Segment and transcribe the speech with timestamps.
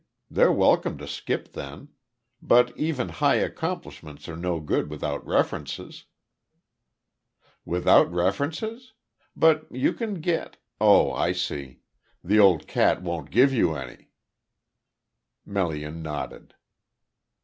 [0.31, 1.89] They're welcome to skip, then.
[2.41, 6.05] But even `high accomplishments' are no good without references."
[7.65, 8.93] "Without references?
[9.35, 11.81] But you can get Oh, I see.
[12.23, 14.09] The old cat won't give you any."
[15.45, 16.55] Melian nodded.